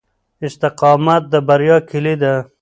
[0.45, 2.33] استقامت د بریا کیلي ده.